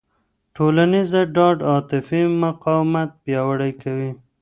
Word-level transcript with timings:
ټولنیزه 0.55 1.21
ډاډ 1.35 1.57
عاطفي 1.71 2.21
مقاومت 2.43 3.09
پیاوړی 3.23 3.71
کوي. 3.83 4.11